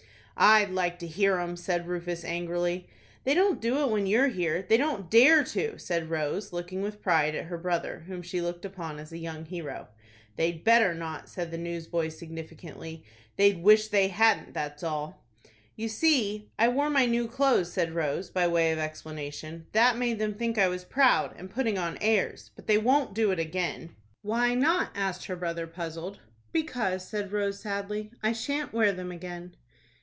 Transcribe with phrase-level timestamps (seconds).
[0.43, 2.87] "I'd like to hear 'em!" said Rufus, angrily.
[3.25, 4.63] "They don't do it when you are here.
[4.67, 8.65] They don't dare to," said Rose, looking with pride at her brother, whom she looked
[8.65, 9.89] upon as a young hero.
[10.37, 13.03] "They'd better not," said the newsboy, significantly.
[13.35, 15.23] "They'd wish they hadn't, that's all."
[15.75, 19.67] "You see I wore my new clothes," said Rose, by way of explanation.
[19.73, 22.49] "That made them think I was proud, and putting on airs.
[22.55, 26.19] But they won't do it again." "Why not?" asked her brother, puzzled.
[26.51, 29.55] "Because," said Rose, sadly, "I shan't wear them again."